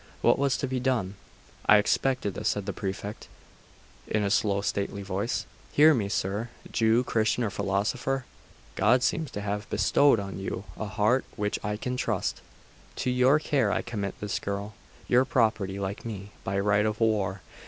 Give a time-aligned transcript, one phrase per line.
[0.23, 1.13] What was to be done?
[1.67, 3.27] 'I expected this,' said the Prefect,
[4.07, 5.45] in a slow stately voice.
[5.73, 6.49] 'Hear me, sir!
[6.71, 8.25] Jew, Christian, or philosopher,
[8.73, 12.41] God seems to have bestowed on you a heart which I can trust.
[12.95, 14.73] To your care I commit this girl
[15.07, 17.41] your property, like me, by right of war.